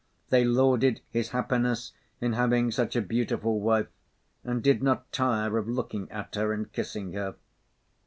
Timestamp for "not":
4.81-5.11